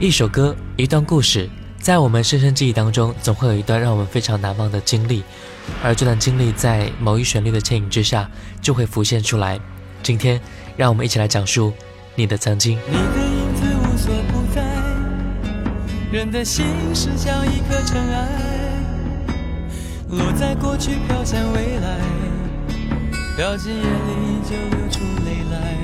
[0.00, 5.24] 一首歌，一段故事，在我们深深记忆当中，总会有一段让我们非常难忘的经历，
[5.82, 8.30] 而这段经历在某一旋律的牵引之下，
[8.62, 9.58] 就会浮现出来。
[10.00, 10.40] 今天，
[10.76, 11.72] 让我们一起来讲述
[12.14, 12.78] 你的曾经。
[12.86, 14.62] 你的影子无所不在，
[16.12, 18.28] 人的心是像一颗尘埃，
[20.10, 21.98] 落在过去，飘向未来，
[23.36, 25.76] 掉进眼里就流出泪来。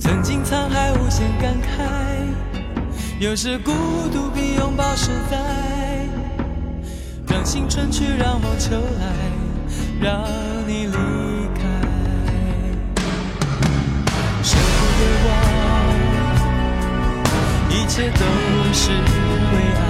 [0.00, 1.86] 曾经沧海无限感慨。
[3.20, 3.72] 有时孤
[4.12, 5.36] 独比拥抱实在，
[7.26, 9.06] 让青春去，让梦秋来，
[10.00, 10.22] 让
[10.68, 11.62] 你离开。
[14.40, 15.28] 舍不得忘，
[17.70, 18.24] 一切都
[18.72, 18.96] 是为
[19.74, 19.82] 爱，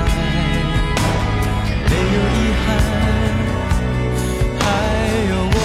[1.84, 2.66] 没有遗憾，
[4.59, 4.65] 还
[5.29, 5.56] 有我。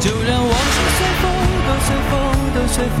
[0.00, 1.22] 就让往事随风，
[1.68, 2.12] 都随风，
[2.54, 3.00] 都随风，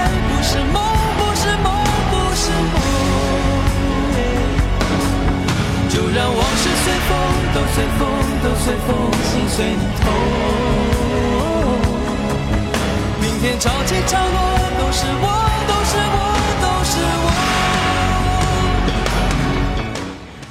[7.73, 8.05] 随风，
[8.43, 8.89] 都随风，
[9.23, 10.03] 心随你痛。
[13.21, 14.37] 明天潮起潮落，
[14.77, 15.25] 都是我，
[15.67, 16.17] 都是我，
[16.61, 17.25] 都是我。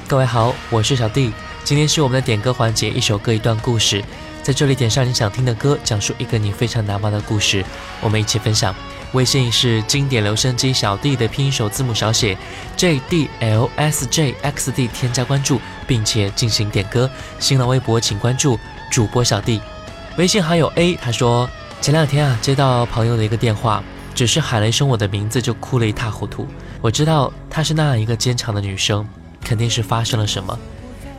[0.09, 1.31] 各位好，我是小弟，
[1.63, 4.03] 今天是我们的点歌环节，一首歌一段故事。
[4.43, 7.65] 在这里点上你想听的歌，讲述一个你非常难忘的故事，
[8.01, 8.75] 我们一起分享。
[9.13, 12.39] 微信是经典留声机小弟的拼音首字母小写
[12.77, 17.11] J D L S J X D，添加关注并且进行点歌。
[17.39, 18.59] 新浪微博请关注
[18.91, 19.61] 主播小弟。
[20.17, 21.49] 微信好友 A 他说，
[21.81, 23.83] 前两天啊接到朋友的一个电话，
[24.15, 26.47] 只是喊了一声我的名字就哭了一塌糊涂。
[26.81, 29.07] 我知道她是那样一个坚强的女生，
[29.45, 30.59] 肯定是发生了什么。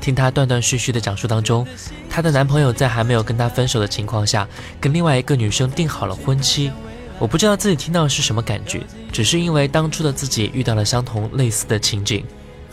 [0.02, 1.66] 听她断断续续的讲述当中，
[2.10, 4.48] 她的男朋友在还没有跟她分手的情况下，
[4.82, 6.72] 跟另外一个女生定好了婚期。
[7.20, 8.82] 我不知道自己听到的是什么感觉，
[9.12, 12.26] 只是因为当初的自己遇到了相同类似的情景，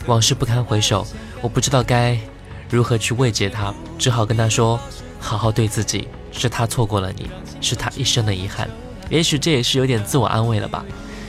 [0.06, 1.06] 往事不堪回首。
[1.43, 2.19] 我不知道该
[2.71, 4.81] 如何去慰藉她，只好跟她说：
[5.21, 7.28] 好好对自己，是他错过了你，
[7.60, 8.69] 是他一生的遗憾。
[9.10, 10.84] 也许这也是有点自我安慰了吧。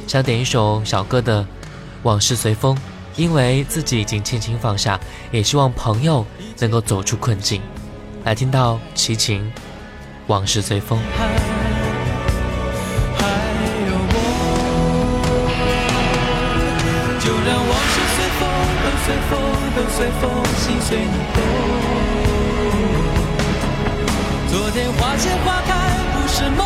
[0.07, 1.41] 想点一首小哥的
[2.03, 2.75] 《往事随风》。
[3.19, 4.97] 因为自己已经轻轻放下，
[5.29, 6.25] 也希望朋友
[6.57, 7.61] 能够走出困境。
[8.23, 9.51] 来听到齐秦，
[10.27, 10.97] 往事随风。
[17.19, 18.47] 就让往事随风，
[18.83, 19.37] 都随风，
[19.75, 21.37] 都随风，心随你动。
[24.49, 25.73] 昨天花谢花开，
[26.13, 26.65] 不是梦，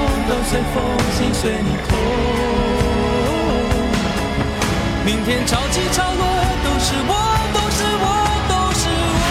[0.51, 1.97] 随风，心随你痛。
[5.05, 6.25] 明天潮起潮落，
[6.61, 7.13] 都是我，
[7.53, 8.05] 都是我。
[8.49, 9.21] 都是我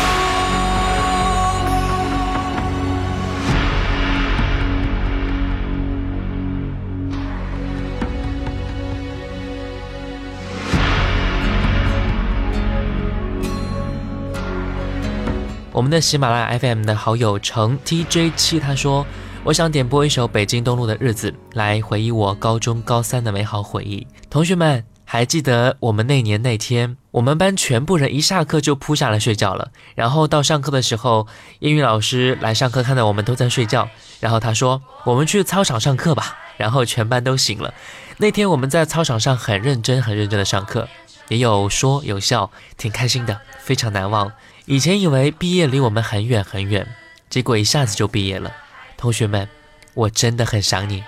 [15.72, 19.04] 我们的喜马拉雅 FM 的好友程 TJ 七他说
[19.42, 24.06] ：“我想点播一首《北京东路的日子》，来回忆我高中高三的美好回忆。
[24.28, 29.70] 同学们还记得我们那年那天，我们班全部人一下课就扑下来睡觉了。
[29.94, 31.26] 然后到上课的时候，
[31.60, 33.88] 英语老师来上课，看到我们都在睡觉，
[34.20, 37.72] 然后他说：‘我们去操场上课吧。’然后全班都醒了。
[38.18, 40.86] 那天我们在操场上很认真、很认真的上课，
[41.28, 44.30] 也有说有笑，挺开心的，非常难忘。”
[44.66, 46.86] 以前以为毕业离我们很远很远，
[47.30, 48.52] 结果一下子就毕业了。
[49.00, 49.48] 同学们，
[49.94, 51.02] 我真的很想你。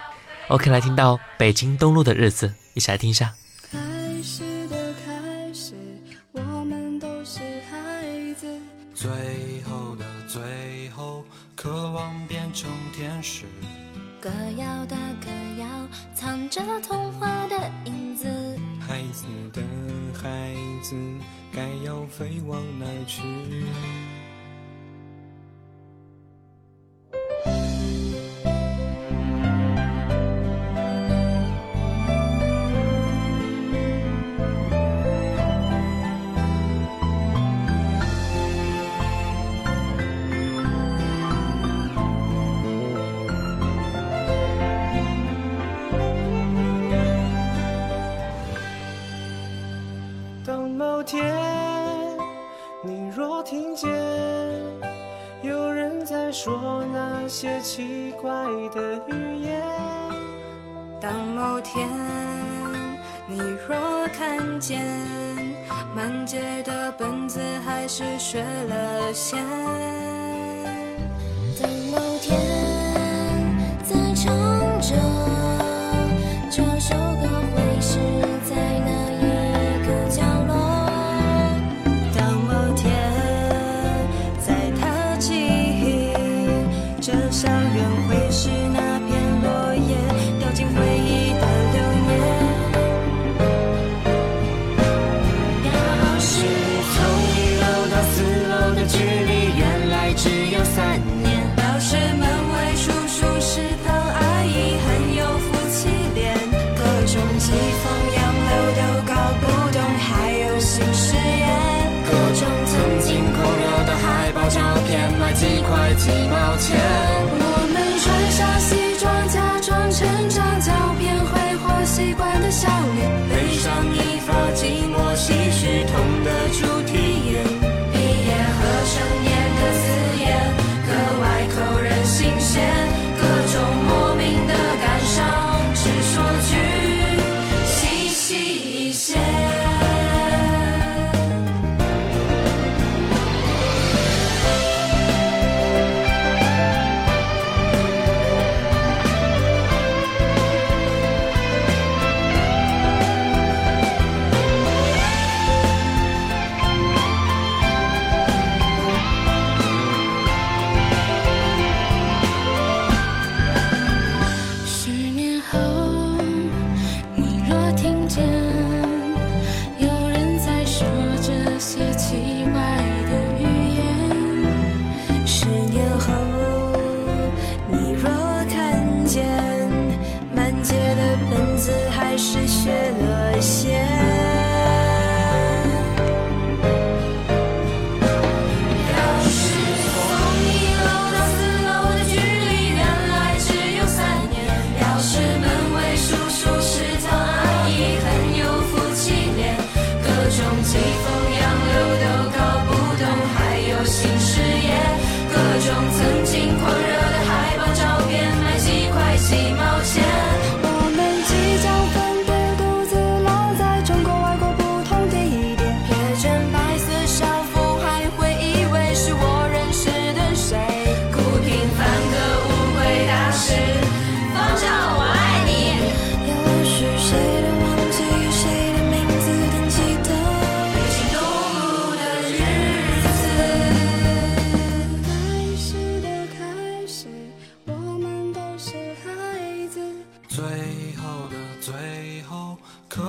[0.49, 3.35] OK，来听到北京东路的日子，一起来听一下。
[3.71, 3.79] 开
[4.23, 5.75] 始的开始，
[6.33, 9.11] 我们都最
[9.65, 11.23] 后的最后，
[11.55, 13.45] 渴望变成天使。
[14.23, 15.29] 歌谣的歌
[15.59, 15.67] 谣，
[16.15, 18.27] 藏着童话的影子。
[18.81, 19.61] 孩子的
[20.19, 20.97] 孩子，
[21.53, 23.21] 该要飞往哪儿去？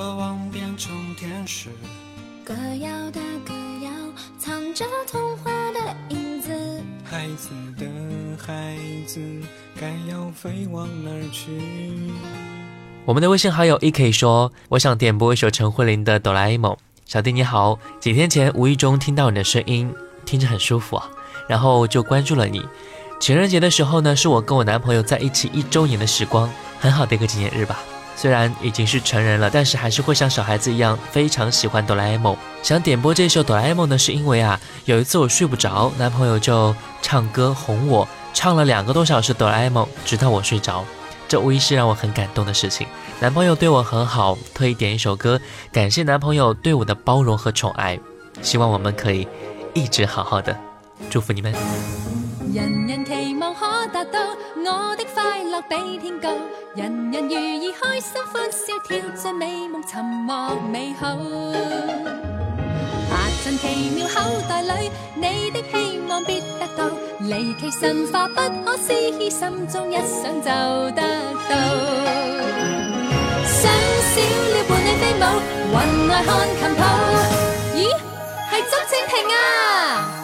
[0.03, 1.69] 渴望变成天使。
[2.43, 3.89] 歌谣的歌谣，
[4.37, 5.79] 藏着童话的
[6.09, 6.51] 影子。
[7.05, 7.85] 孩子的
[8.37, 8.75] 孩
[9.07, 9.21] 子，
[9.79, 11.51] 该要飞往哪儿去？
[13.05, 16.73] 我们的微信好友 E K 说：“我想点播一首陈慧琳的《哆啦 A 梦》。”
[17.07, 19.89] 小弟你好，几天前无意中听到你的声音，
[20.25, 21.09] 听着很舒服啊，
[21.47, 22.61] 然后就关注了你。
[23.21, 27.79] 情人节的时候呢，是我跟我男朋友在一起一周年的时光，很好的一个纪念日吧。
[28.15, 32.35] 虽然已经是成人了，但是还是会像小孩子一样非常喜欢哆啦 A 梦。
[32.61, 40.85] 想点播这首哆啦 A 梦呢，是因为啊，有一次我睡不着，男朋友就唱歌哄我，唱了两个多小时哆啦 A 梦，直到我睡着。
[41.27, 42.85] 这无疑是让我很感动的事情。
[43.19, 45.41] 男朋友对我很好，特意点一首歌，
[45.71, 47.99] 感谢男朋友对我的包容和宠爱。
[48.41, 49.27] 希望我们可以
[49.73, 50.55] 一直好好的，
[51.09, 51.53] 祝福你们。
[52.53, 54.19] 人人期望可達到
[54.57, 56.29] 我的快樂比天高，
[56.75, 61.17] 人人如意開心歡笑，跳進美夢尋獲美好。
[63.09, 66.91] 拍陣奇妙口袋里，你的希望必得到，
[67.21, 71.01] 离奇神化不可思议，心中一想就得
[71.49, 71.55] 到。
[73.47, 73.71] 想
[74.13, 74.21] 小
[74.53, 75.23] 鸟伴你飛舞，
[75.71, 75.75] 云
[76.07, 76.29] 外看
[76.59, 76.81] 琴譜。
[77.73, 77.89] 咦，
[78.51, 80.22] 係竹蜻蜓啊！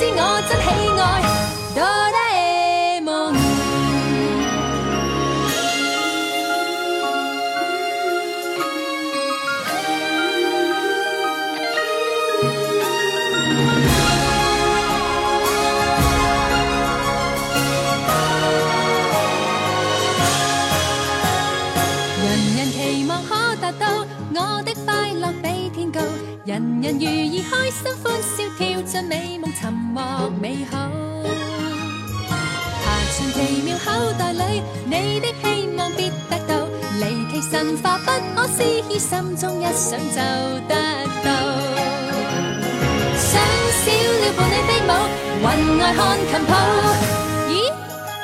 [0.00, 0.66] 知我真喜
[0.98, 1.02] 爱
[1.74, 3.06] 多啦 A 夢。
[22.22, 22.24] 人
[22.56, 23.84] 人期望可达到
[24.34, 26.00] 我的快乐比天高，
[26.46, 30.88] 人人如意開心歡笑跳進美夢尋獲美好。
[32.82, 36.66] 爬進奇妙口袋裏，你的希望必得到，
[36.98, 40.16] 離奇神化不可思议，心中一想就
[40.66, 40.74] 得
[41.22, 41.30] 到。
[43.18, 43.38] 想
[43.84, 44.90] 小鳥伴你飛舞，
[45.42, 45.44] 云
[45.78, 46.50] 外看琴譜。
[47.50, 47.52] 咦，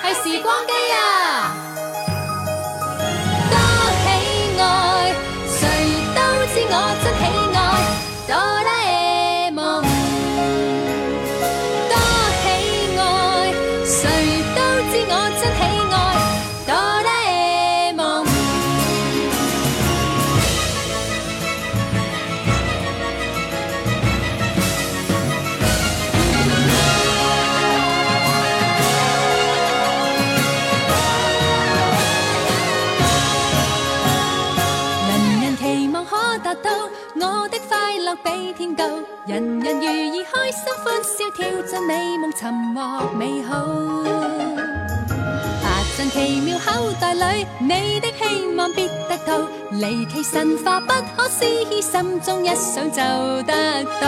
[0.03, 0.97] 係時光機啊！
[51.97, 53.01] 心中一想就
[53.45, 53.53] 得
[53.85, 54.07] 到。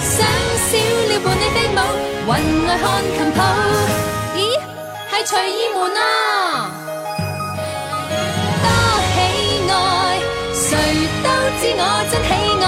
[0.00, 0.26] 想
[0.66, 0.76] 小
[1.08, 1.78] 鸟伴你飞舞，
[2.26, 2.28] 云
[2.66, 3.38] 外看琴谱。
[4.34, 4.38] 咦，
[5.10, 6.02] 系随意门啊！
[8.64, 8.66] 多
[9.14, 9.16] 喜
[9.70, 9.72] 爱，
[10.52, 10.66] 谁
[11.22, 11.26] 都
[11.60, 11.80] 知我
[12.10, 12.30] 真喜
[12.64, 12.66] 爱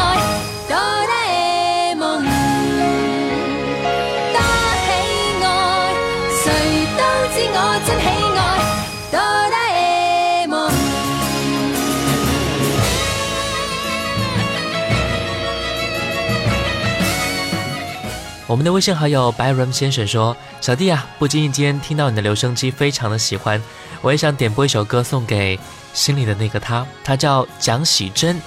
[18.55, 23.61] 我们的微信好友白润先生说：“小弟啊，不经意间听到你的留声机，非常的喜欢，
[24.01, 25.59] 我也想点播一首歌送给
[25.93, 28.41] 心里的那个他，他叫蒋喜珍。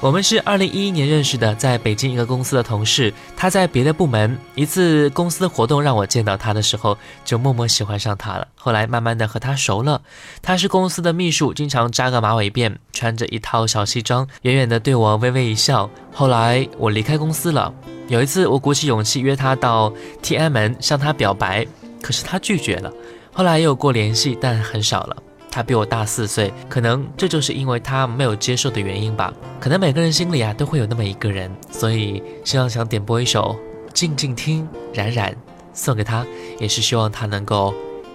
[0.00, 3.14] 我们是二零一一年认识的，在北京一个公司的同事。
[3.36, 8.48] 他在别的部门，一次公司活动让我见到他的时候，就默默喜欢上他了。
[8.56, 10.02] 后来慢慢的和他熟了。
[10.42, 15.88] 他是公司的秘书，经常扎个马尾辫，穿着一套小西装，远远的对我微微一笑。
[16.12, 17.72] 后来我离开公司了。
[18.12, 19.90] 有一次，我鼓起勇气约他到
[20.20, 21.66] 天安门向他表白，
[22.02, 22.92] 可是他拒绝了。
[23.32, 25.16] 后来也有过联系，但很少了。
[25.50, 29.32] 他比我大四岁，可能这就是因为他没有接受的原因吧。
[29.58, 33.56] 可能每个人心里啊都会有那么一个人，所以希望想点播一首
[33.94, 35.34] 《静静听》，冉冉
[35.72, 36.26] 送给他，
[36.58, 37.72] 也是希望他能够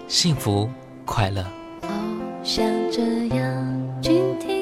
[0.07, 0.69] 幸福
[1.05, 1.43] 快乐。
[1.81, 1.89] 好
[2.43, 3.01] 像这
[3.35, 4.56] 样静听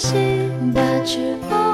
[0.00, 1.69] 心打翅膀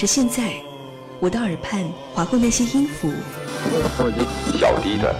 [0.00, 0.54] 是现在，
[1.18, 3.12] 我的耳畔划过那些音符，
[4.58, 5.14] 小弟的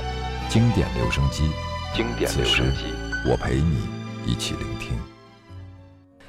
[0.48, 1.50] 经典留声机，
[1.94, 2.84] 经典留声机。
[3.28, 3.76] 我陪你
[4.24, 4.98] 一起聆听。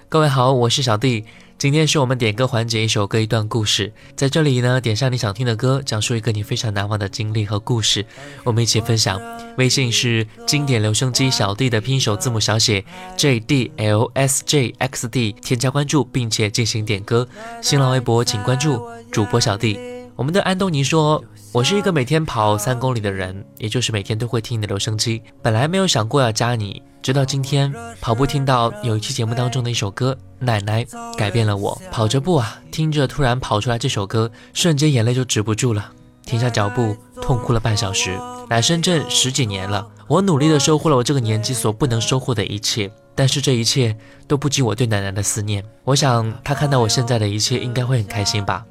[0.09, 1.23] 各位好，我是小弟。
[1.61, 3.93] 今天是我们点歌环节，一首歌一段故事。
[4.15, 8.03] 在这里呢，点上你想听的歌，讲述一个你非常难忘的经历和故事，
[8.43, 9.21] 我们一起分享。
[9.59, 12.83] 微信是经典留声机小弟的拼音首字母小写
[13.15, 17.27] J D L S J X D，添加关注并且进行点歌。
[17.61, 19.77] 新浪微博请关注主播小弟。
[20.15, 21.23] 我们的安东尼说
[21.53, 25.21] ：“我是一个每天跑三公里的人，也就是每天都会听你的留声机。
[25.41, 30.85] 本来没有想过要加你，直到今天跑步听到有一期节目当中的一首歌《奶奶》，
[31.17, 31.77] 改变了我。
[31.91, 35.91] 跑着步啊，听着突然跑出来这首歌，瞬间眼泪就止不住了，
[36.25, 38.17] 停下脚步，痛哭了半小时。
[38.49, 43.93] 来深圳十几年了，我努力的收获了我这个年纪所不能收获的一切，但是这一切
[44.25, 45.61] 都不及我对奶奶的思念。
[45.83, 48.63] 我想她看到我现在的一切，应该会很开心吧。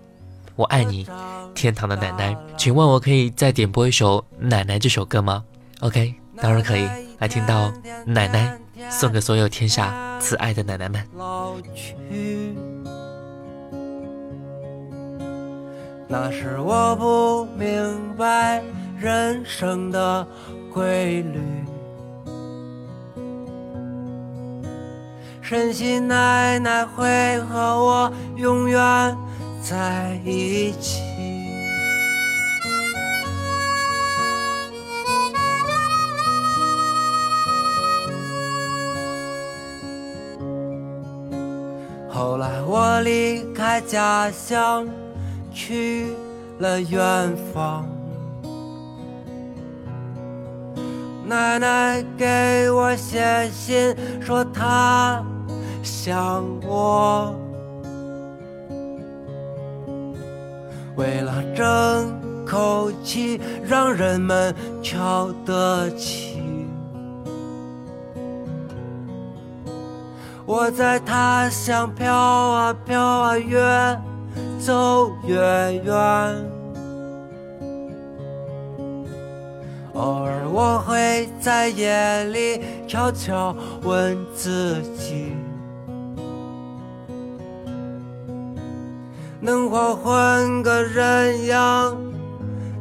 [0.56, 1.06] 我爱你。”
[1.54, 5.44] 天堂的奶奶，请问我可以再点播一首《奶奶》这首歌吗
[5.80, 6.88] ？OK，当然可以。
[7.18, 7.68] 来听到
[8.06, 8.58] 《奶奶》，
[8.90, 11.06] 送给所有天下慈爱的奶奶们。
[11.18, 12.56] 老去，
[16.08, 18.62] 那是我不明白
[18.96, 20.26] 人生的
[20.72, 21.38] 规律。
[25.42, 28.78] 深信奶奶会和我永远
[29.60, 31.09] 在一起。
[42.20, 44.86] 后来我离开家乡，
[45.50, 46.08] 去
[46.58, 47.88] 了远方。
[51.24, 55.24] 奶奶给我写信，说她
[55.82, 57.34] 想我。
[60.96, 66.29] 为了争口气，让人们瞧得起。
[70.52, 73.60] 我在他乡飘啊飘啊，越
[74.58, 75.36] 走越
[75.84, 75.94] 远。
[79.92, 85.36] 偶尔我会在夜里悄悄问自己，
[89.40, 91.96] 能否换个人样，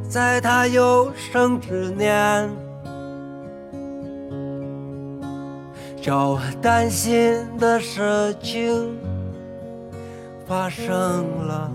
[0.09, 2.49] 在他有生之年。
[6.01, 8.97] 叫我担心的事情
[10.47, 10.95] 发生
[11.45, 11.69] 了，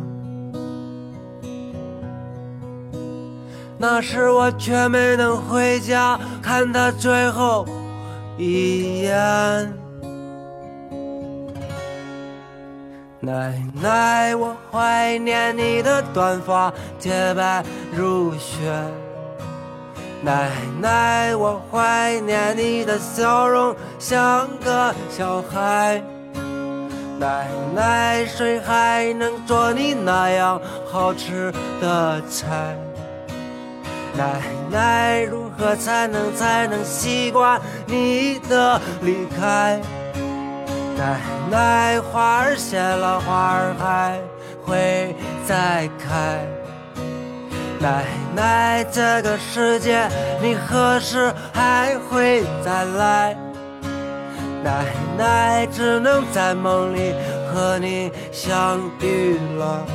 [3.77, 7.67] 那时我却没能回家看他最后
[8.39, 9.13] 一眼。
[13.21, 18.73] 奶奶，我怀念你的短发洁白如雪。
[20.25, 20.49] 奶
[20.81, 26.03] 奶，我怀念你的笑容，像个小孩。
[27.19, 30.59] 奶奶，谁还能做你那样
[30.91, 32.75] 好吃的菜？
[34.17, 39.79] 奶奶，如何才能才能习惯你的离开？
[40.97, 44.19] 奶奶，花儿谢了，花儿还
[44.65, 45.15] 会
[45.47, 46.41] 再开。
[47.81, 50.09] 奶奶，这个世界
[50.41, 53.37] 你何时还会再来？
[54.63, 54.87] 奶
[55.19, 57.15] 奶，只能在梦里
[57.53, 59.87] 和你相遇了。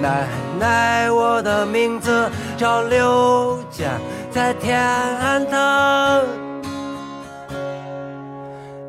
[0.00, 0.28] 奶
[0.58, 3.90] 奶，我的名字叫刘健，
[4.30, 6.22] 在天安堂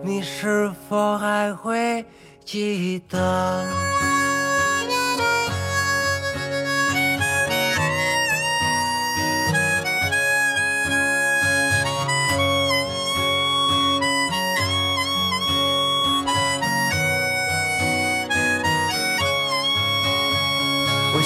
[0.03, 2.05] 你是否还会
[2.45, 3.65] 记得？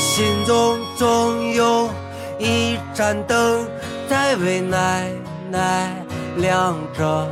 [0.06, 1.90] 心中总有
[2.38, 3.68] 一盏灯
[4.08, 5.10] 在为奶
[5.50, 5.92] 奶
[6.38, 7.28] 亮着，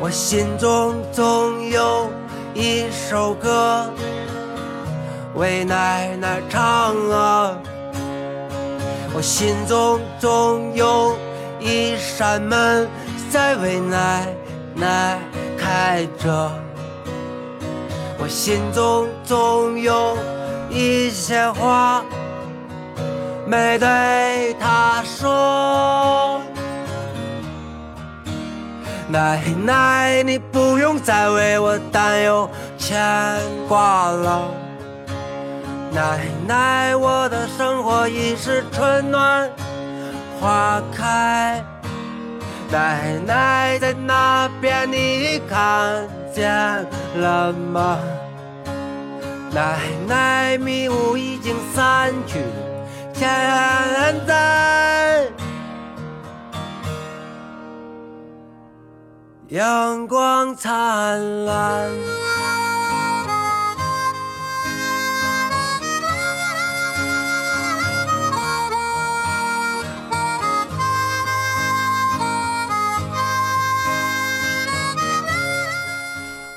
[0.00, 2.10] 我心中总有
[2.54, 3.86] 一首歌
[5.34, 7.56] 为奶奶唱啊，
[9.14, 11.14] 我心中总有
[11.60, 12.88] 一扇门
[13.30, 14.26] 在为奶
[14.74, 15.20] 奶
[15.56, 16.50] 开着，
[18.18, 20.16] 我心中总有。
[20.72, 22.02] 一些话
[23.46, 26.40] 没对他说，
[29.08, 32.98] 奶奶，你不用再为我担忧牵
[33.68, 34.48] 挂了。
[35.92, 39.50] 奶奶，我的生活已是春暖
[40.40, 41.62] 花开。
[42.70, 46.50] 奶奶在那边，你看见
[47.16, 47.98] 了吗？
[49.54, 52.40] 奶奶，迷雾已经散去，
[53.12, 53.28] 现
[54.26, 55.30] 在
[59.48, 61.90] 阳光灿烂。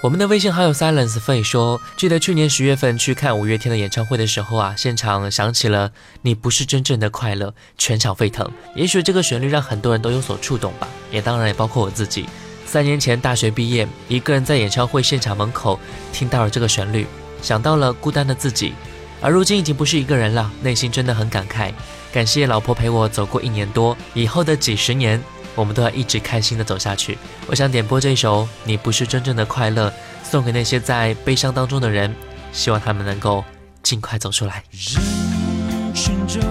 [0.06, 5.91] 我们的微信好友 Silence 费说，记得去年十月份去看五月天的演唱会的时候啊，现场响起了
[6.22, 8.48] “你不是真正的快乐”，全场沸腾。
[8.76, 12.30] 也许这个旋律让很多人都有所触动吧，也当然也包括我自己。
[12.68, 15.80] 三年前大学毕业，一个人在演唱会现场门口
[16.13, 17.08] 听到了这个旋律，
[17.41, 18.76] 想到了孤单的自己，
[19.22, 21.72] 而如今已经不是一个人了，内心真的很感慨。
[22.13, 25.20] 感谢老婆陪我走过一年多，以后的几十年。
[25.56, 27.18] 我们都要一直开心的走下去。
[27.48, 29.89] 我想点播这首《你不是真正的快乐》，
[30.24, 32.13] 送给那些在悲伤当中的人，
[32.52, 33.44] 希望他们能够
[33.82, 34.63] 尽快走出来。
[34.72, 36.41] 人群中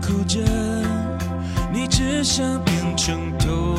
[0.00, 0.38] 哭着，
[1.72, 3.73] 你只想变成透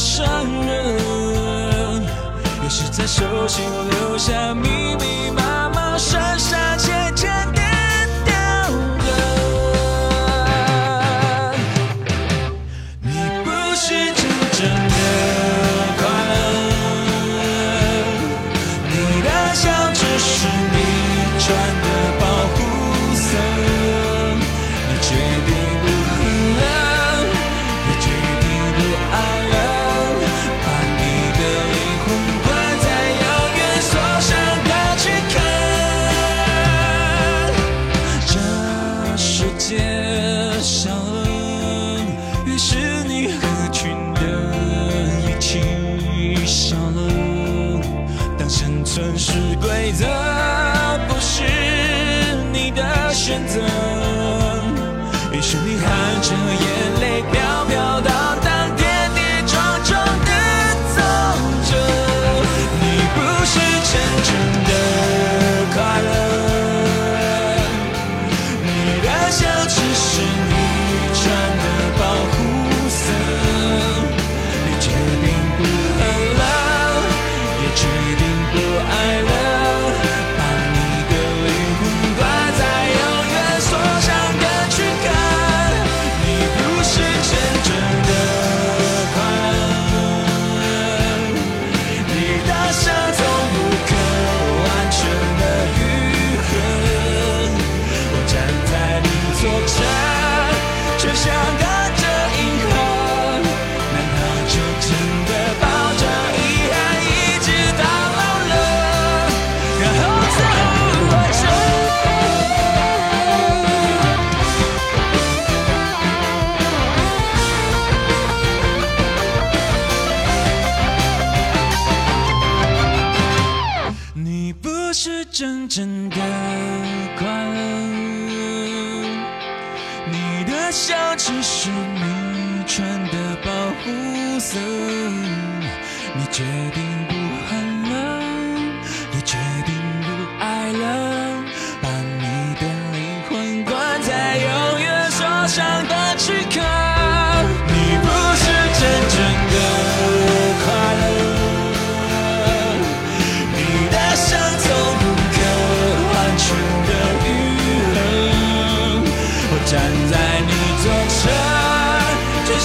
[0.00, 0.26] 伤
[0.64, 2.02] 人，
[2.62, 6.58] 也是在手心留下密密麻麻、深深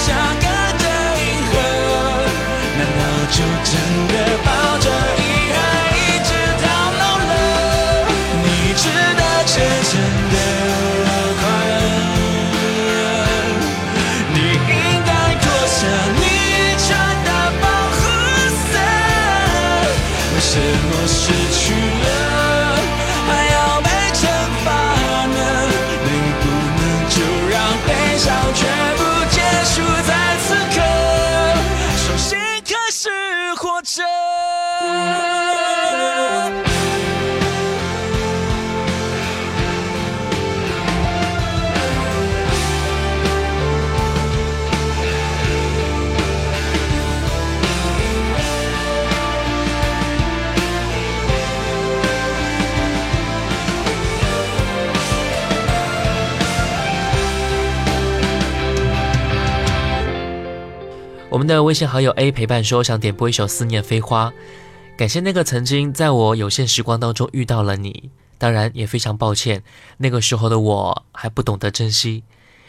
[0.06, 0.45] shock
[61.36, 64.30] 我们的微信好友 A 陪伴说想点播一首《思念飞花》，
[64.96, 69.62] 感谢那个曾经在我有限时光当中遇到了你，当然也非常抱歉
[69.98, 72.24] 那个时候的我还不懂得珍惜。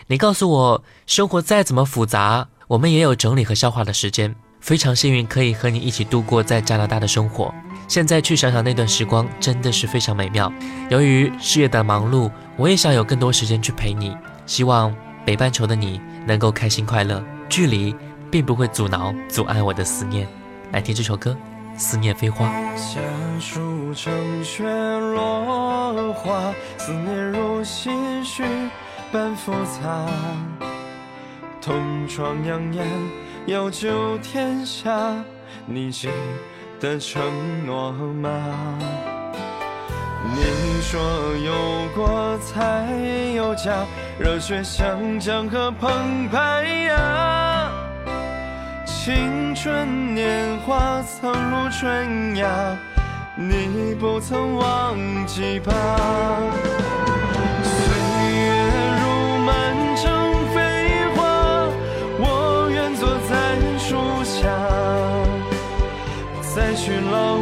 [0.07, 4.35] 你告诉我，生活再怎么复杂，我们也有整理和消化的时间。
[4.59, 7.55] 非常幸运可以和你一起度过在加拿大的生活。
[7.87, 10.51] 现在去想想那段时光，真的是非常美妙。
[10.89, 14.13] 由于事业的忙碌，我也想有更多时间去陪你。
[14.45, 14.93] 希望
[15.25, 17.95] 北半球的你能够开心快乐，距离
[18.31, 20.27] 并不会阻挠、阻碍我的思念。
[20.71, 21.35] 来听这首歌
[21.79, 22.47] 《思念飞花》。
[22.77, 22.99] 夏
[23.39, 27.89] 树成雪落花，思念如细
[28.23, 28.43] 絮
[29.11, 30.05] 般复杂。
[31.61, 32.85] 同窗养眼，
[33.45, 34.91] 有救天下，
[35.65, 36.09] 你记
[36.79, 37.21] 得承
[37.65, 38.29] 诺吗？
[40.35, 40.99] 你说
[41.45, 41.53] 有
[41.95, 42.89] 过才
[43.35, 43.85] 有家，
[44.19, 47.71] 热血像江河澎湃呀。
[49.07, 52.77] 青春年华苍老春芽，
[53.37, 55.71] 你不曾忘记吧？
[57.63, 57.71] 岁
[58.35, 58.51] 月
[58.99, 60.03] 如满城
[60.53, 60.59] 飞
[61.15, 61.23] 花，
[62.19, 64.43] 我愿坐在树下，
[66.53, 67.37] 再去老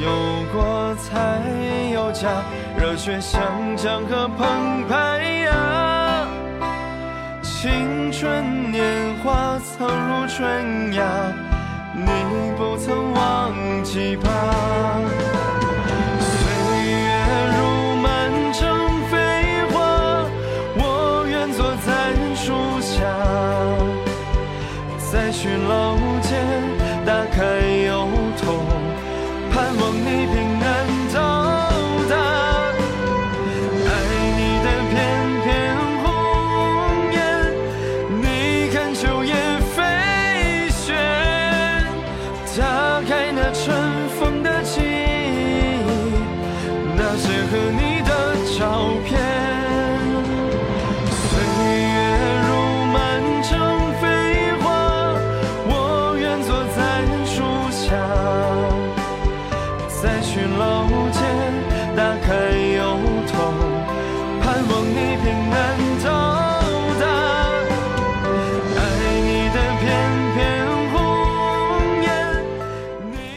[0.00, 1.42] 有过才
[1.92, 2.28] 有家，
[2.78, 3.42] 热血像
[3.76, 6.26] 江河澎湃呀。
[7.42, 8.82] 青春年
[9.22, 11.02] 华曾如春芽，
[11.94, 12.06] 你
[12.56, 14.97] 不曾忘记吧？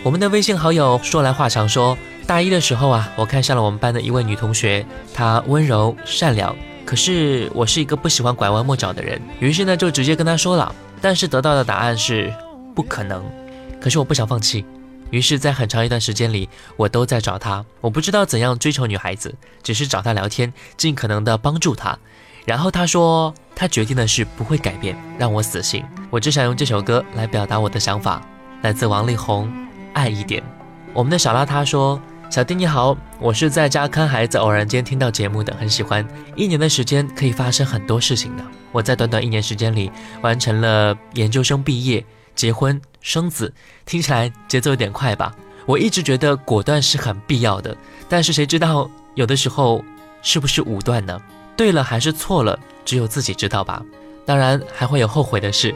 [0.04, 4.84] 我们的微信好友说来话长说，大一的时候啊，我看上了我们班的一位女同学，
[5.14, 12.34] 她温柔善良，可是我是一个不喜欢拐弯抹角的人，于是呢就直接跟她说了，但是得到的答案是
[12.74, 13.24] 不可能。
[13.80, 14.66] 可是我不想放弃，
[15.12, 17.64] 于是，在很长一段时间里，我都在找她。
[17.80, 21.96] 我不知道怎样追求女孩子，只是找她聊天，尽可能的帮助她。
[22.44, 25.86] 然后她说，她决定的事不会改变，让我死心。
[26.10, 28.20] 我只想用这首歌来表达我的想法，
[28.64, 29.48] 来自王力宏。
[29.94, 30.42] 爱一点，
[30.94, 36.08] 我们的小邋遢说：“小弟你好，我是在家看孩子，偶然间听到节目的，很喜欢。
[36.36, 38.44] 一年的时间可以发生很多事情的。
[38.72, 42.04] 我在短短一年时间里完成了研究生毕业、
[42.36, 43.54] 结婚、生子，
[43.86, 45.36] 听起来节奏有点快吧？
[45.66, 47.76] 我一直觉得果断是很必要的，
[48.08, 49.84] 但是谁知道有的时候
[50.22, 51.20] 是不是武断呢？
[51.58, 53.84] 对了还是错了，只有自己知道吧。
[54.26, 55.76] 当然还会有后悔的事，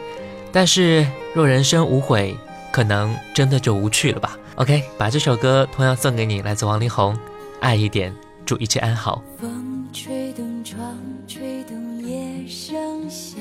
[0.51, 2.37] 但是若人生无悔。”
[2.75, 4.37] 可能真的就无趣了吧。
[4.55, 7.13] OK，把这首歌同样送给你，来自王力宏，
[7.61, 8.11] 《爱一点》，
[8.45, 9.23] 祝一切安好。
[9.39, 13.39] 风吹动窗，吹动夜声响，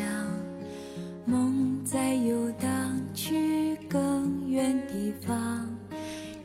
[1.24, 2.70] 梦在游荡
[3.12, 5.68] 去更远地方。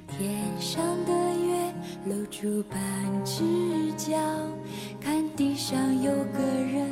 [0.08, 1.72] 天上的月
[2.06, 2.80] 露出半
[3.24, 3.44] 只
[3.98, 4.18] 脚，
[5.00, 6.90] 看地上有个人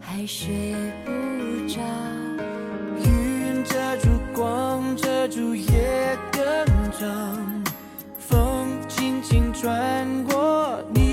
[0.00, 1.80] 还睡不着。
[3.64, 6.42] 遮住光，遮住夜更
[6.92, 7.62] 长，
[8.18, 11.09] 风轻轻穿过你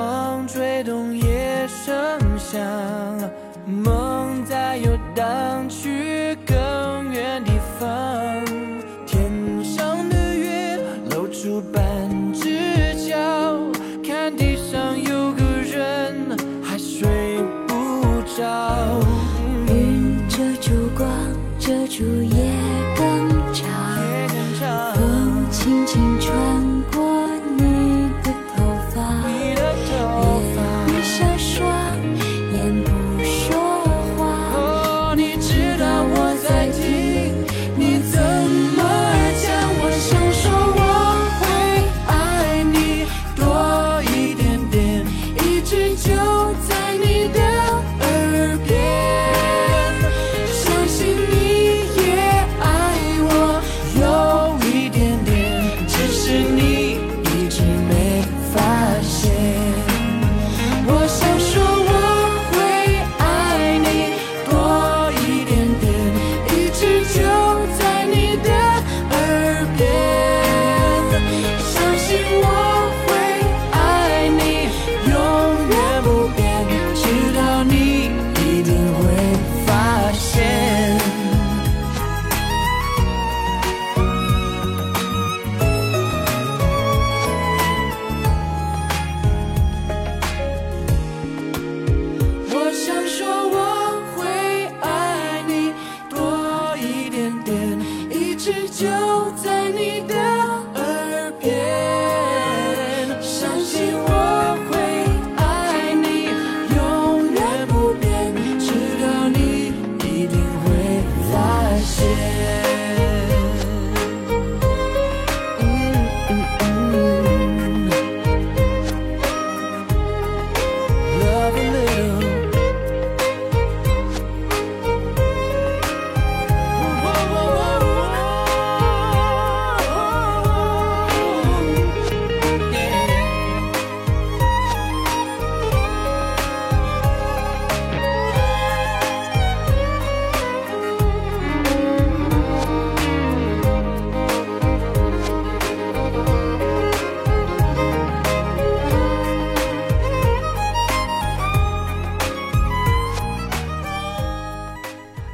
[0.00, 1.94] 风，吹动夜声
[2.38, 2.58] 响，
[3.66, 4.96] 梦在游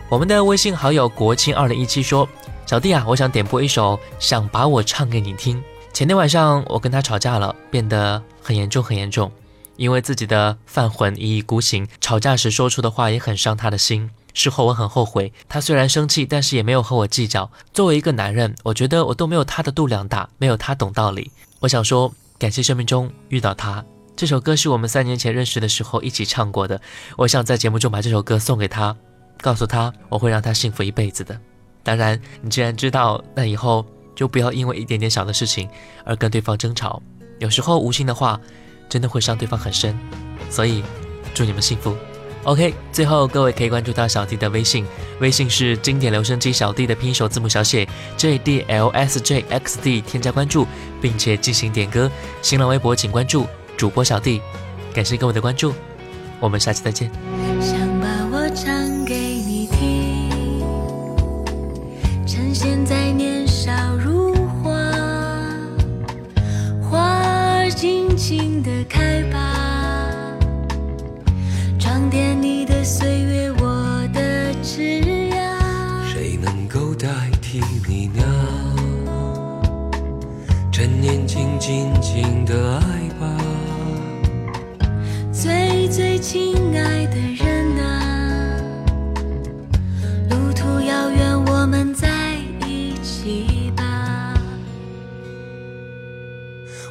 [0.08, 2.28] 我们的微信好友国庆二零一七说
[2.64, 5.58] ：“小弟啊，我想点播一首《想把我唱给你听》。
[5.92, 9.32] 前天晚上我跟他吵架了，变得很严重很严重，
[9.74, 14.08] 因为自己的犯浑一意孤行，吵架时说出的话也很伤他的心。
[14.32, 17.50] 事后我很后悔，他虽然生气，但是也没有和我计较。
[17.72, 21.32] 作为一个男人，我觉得我都没有他的度量大，没有他懂道理。
[21.58, 23.84] 我想说，感谢生命中遇到他。
[24.14, 26.80] 这首歌是我们三年前认识的时候一起唱过的，
[27.16, 28.96] 我想在节目中把这首歌送给他，
[29.40, 31.38] 告诉他我会让他幸福一辈子的。
[31.82, 35.68] 当然，你既然知道，那以后就不要因为一点点小的事情
[36.04, 37.00] 而跟对方争吵。
[37.38, 38.40] 有时候无心的话，
[38.88, 39.96] 真的会伤对方很深。
[40.50, 40.82] 所以，
[41.34, 41.96] 祝你们幸福。
[42.44, 44.86] OK，最后各位可以关注到小弟的微信，
[45.20, 50.64] 微信是经典留声机小弟的拼音首字母小写 J D L S J X D，添加关注，
[51.02, 52.08] 并且进行点歌。
[52.42, 54.40] 新浪微博请关注主播小弟，
[54.94, 55.74] 感谢各位的关注，
[56.38, 57.85] 我们下期再见。
[68.88, 70.36] 开吧，
[71.78, 75.36] 装点你的岁月，我的枝桠。
[76.12, 77.08] 谁能够代
[77.40, 78.22] 替你呢？
[80.72, 83.26] 趁年轻，尽情的爱吧。
[85.32, 88.05] 最最亲爱的人啊，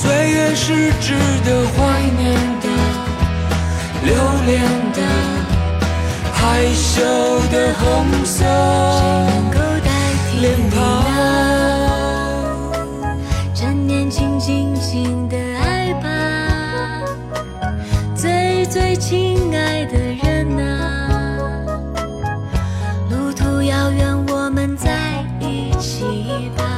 [0.00, 1.12] 岁月是值
[1.44, 2.68] 得怀念的、
[4.04, 4.14] 留
[4.46, 4.62] 恋
[4.94, 5.02] 的、
[6.32, 7.02] 害羞
[7.50, 9.90] 的红色能够代
[10.30, 10.78] 替脸你庞。
[11.02, 11.16] 呢？
[13.52, 16.06] 趁年轻，尽情的爱吧，
[18.14, 21.40] 最最亲爱的人啊，
[23.10, 26.77] 路途遥远，我们在一起吧。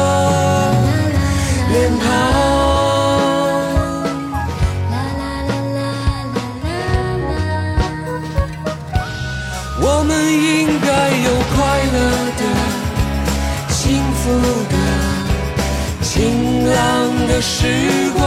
[17.41, 17.65] 的时
[18.13, 18.21] 光。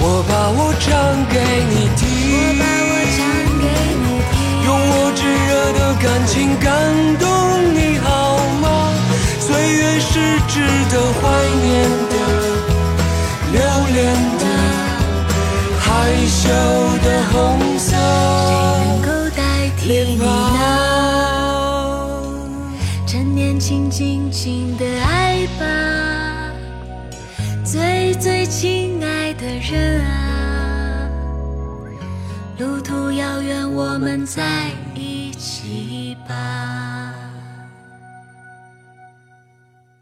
[0.00, 0.90] 我把我唱
[1.30, 1.38] 给
[1.70, 2.02] 你听。
[4.64, 6.66] 用我炙热的感情感
[7.20, 7.24] 动
[7.72, 8.08] 你好
[8.60, 8.66] 吗？
[9.38, 10.10] 岁月是
[10.48, 10.54] 值
[10.90, 11.22] 得怀
[11.62, 11.64] 念
[12.10, 12.14] 的、
[13.52, 13.56] 留
[13.94, 13.96] 恋
[14.40, 14.44] 的、
[15.78, 15.86] 害
[16.26, 16.42] 羞
[17.04, 17.34] 的红
[17.78, 17.94] 色
[19.86, 20.18] 脸？
[20.18, 20.26] 庞。
[23.06, 25.25] 趁年轻，尽情的爱
[28.48, 31.10] 亲爱的人啊，
[32.58, 34.70] 路途遥远，我们在。